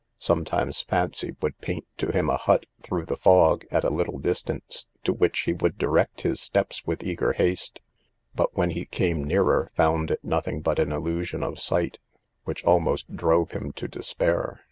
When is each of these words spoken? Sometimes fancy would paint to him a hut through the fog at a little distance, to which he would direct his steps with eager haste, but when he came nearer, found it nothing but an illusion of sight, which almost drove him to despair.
Sometimes 0.17 0.81
fancy 0.81 1.35
would 1.43 1.59
paint 1.61 1.85
to 1.97 2.09
him 2.11 2.27
a 2.27 2.37
hut 2.37 2.65
through 2.81 3.05
the 3.05 3.15
fog 3.17 3.65
at 3.69 3.83
a 3.83 3.91
little 3.91 4.17
distance, 4.17 4.87
to 5.03 5.13
which 5.13 5.41
he 5.41 5.53
would 5.53 5.77
direct 5.77 6.21
his 6.21 6.41
steps 6.41 6.87
with 6.87 7.03
eager 7.03 7.33
haste, 7.33 7.81
but 8.33 8.57
when 8.57 8.71
he 8.71 8.85
came 8.85 9.23
nearer, 9.23 9.69
found 9.75 10.09
it 10.09 10.23
nothing 10.23 10.61
but 10.61 10.79
an 10.79 10.91
illusion 10.91 11.43
of 11.43 11.59
sight, 11.59 11.99
which 12.45 12.65
almost 12.65 13.15
drove 13.15 13.51
him 13.51 13.71
to 13.73 13.87
despair. 13.87 14.59